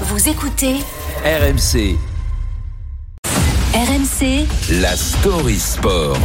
[0.00, 0.74] Vous écoutez
[1.24, 1.96] RMC,
[3.72, 4.44] RMC
[4.80, 6.18] la story sport.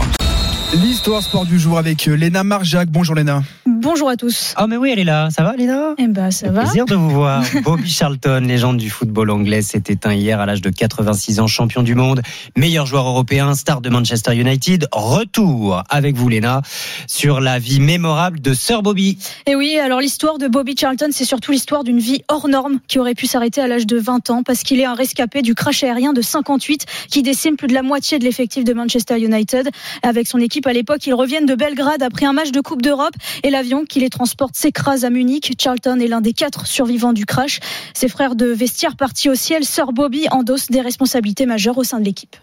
[0.73, 2.89] L'histoire sport du jour avec euh, Léna Marjac.
[2.89, 3.43] Bonjour Léna.
[3.81, 4.53] Bonjour à tous.
[4.57, 5.29] Ah mais oui, elle est là.
[5.31, 6.63] Ça va, Léna Eh ben, ça va.
[6.63, 7.45] Plaisir de vous voir.
[7.63, 11.81] Bobby Charlton, légende du football anglais, s'est éteint hier à l'âge de 86 ans, champion
[11.81, 12.21] du monde,
[12.57, 14.89] meilleur joueur européen, star de Manchester United.
[14.91, 16.61] Retour avec vous, Léna,
[17.07, 19.17] sur la vie mémorable de Sir Bobby.
[19.45, 22.99] Et oui, alors l'histoire de Bobby Charlton, c'est surtout l'histoire d'une vie hors norme qui
[22.99, 25.85] aurait pu s'arrêter à l'âge de 20 ans parce qu'il est un rescapé du crash
[25.85, 29.69] aérien de 58 qui décime plus de la moitié de l'effectif de Manchester United.
[30.03, 33.13] Avec son équipe à l'époque, ils reviennent de Belgrade après un match de Coupe d'Europe
[33.43, 35.53] et l'avion qui les transporte s'écrase à Munich.
[35.61, 37.59] Charlton est l'un des quatre survivants du crash.
[37.93, 41.99] Ses frères de vestiaire partis au ciel, Sir Bobby endosse des responsabilités majeures au sein
[41.99, 42.35] de l'équipe.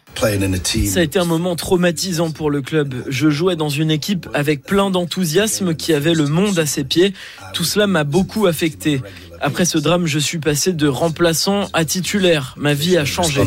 [0.87, 2.95] Ça a été un moment traumatisant pour le club.
[3.09, 7.13] Je jouais dans une équipe avec plein d'enthousiasme qui avait le monde à ses pieds.
[7.55, 9.03] Tout cela m'a beaucoup affecté.
[9.41, 12.55] Après ce drame, je suis passé de remplaçant à titulaire.
[12.57, 13.43] Ma vie a changé.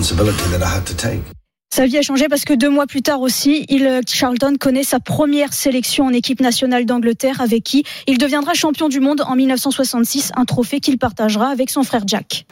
[1.72, 4.84] Sa vie a changé parce que deux mois plus tard aussi, il, euh, Charlton connaît
[4.84, 9.36] sa première sélection en équipe nationale d'Angleterre avec qui il deviendra champion du monde en
[9.36, 12.48] 1966, un trophée qu'il partagera avec son frère Jack.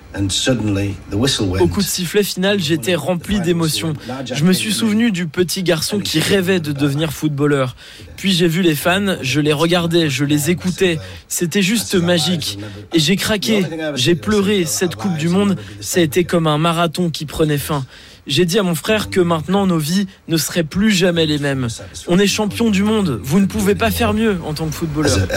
[1.60, 3.94] Au coup de sifflet final, j'étais rempli d'émotions.
[4.32, 7.76] Je me suis souvenu du petit garçon qui rêvait de devenir footballeur.
[8.18, 11.00] Puis j'ai vu les fans, je les regardais, je les écoutais.
[11.28, 12.60] C'était juste magique.
[12.94, 14.66] Et j'ai craqué, j'ai pleuré.
[14.66, 17.84] Cette Coupe du Monde, ça a été comme un marathon qui prenait fin.
[18.28, 21.68] J'ai dit à mon frère que maintenant nos vies ne seraient plus jamais les mêmes.
[22.08, 23.20] On est champion du monde.
[23.24, 25.28] Vous ne pouvez pas faire mieux en tant que footballeur.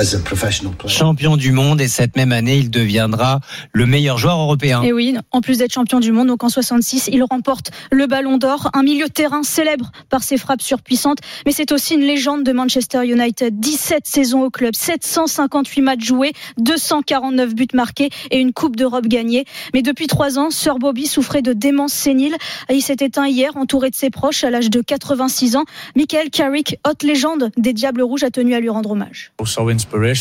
[0.87, 3.41] Champion du monde et cette même année, il deviendra
[3.73, 4.83] le meilleur joueur européen.
[4.83, 8.39] Et oui, en plus d'être champion du monde, donc en 66, il remporte le Ballon
[8.39, 12.43] d'Or, un milieu de terrain célèbre par ses frappes surpuissantes, mais c'est aussi une légende
[12.43, 13.61] de Manchester United.
[13.61, 19.45] 17 saisons au club, 758 matchs joués, 249 buts marqués et une Coupe d'Europe gagnée.
[19.75, 22.35] Mais depuis trois ans, Sir Bobby souffrait de démence sénile.
[22.69, 25.65] Il s'est éteint hier, entouré de ses proches, à l'âge de 86 ans.
[25.97, 29.33] Michael Carrick, haute légende des Diables Rouges, a tenu à lui rendre hommage.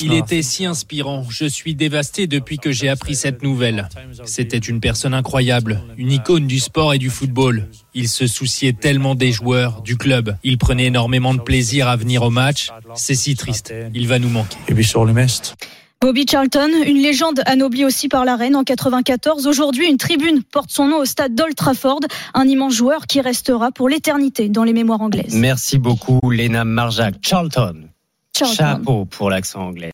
[0.01, 1.25] Il était si inspirant.
[1.29, 3.89] Je suis dévasté depuis que j'ai appris cette nouvelle.
[4.25, 7.67] C'était une personne incroyable, une icône du sport et du football.
[7.93, 10.35] Il se souciait tellement des joueurs, du club.
[10.43, 12.69] Il prenait énormément de plaisir à venir au match.
[12.95, 13.73] C'est si triste.
[13.93, 14.57] Il va nous manquer.
[16.01, 19.47] Bobby Charlton, une légende anoblie aussi par la reine en 94.
[19.47, 21.99] Aujourd'hui, une tribune porte son nom au stade d'Old Trafford,
[22.33, 25.35] un immense joueur qui restera pour l'éternité dans les mémoires anglaises.
[25.35, 27.15] Merci beaucoup, Léna Marjac.
[27.21, 27.89] Charlton.
[28.33, 28.55] Charlton.
[28.55, 29.87] Chapeau pour l'accent anglais.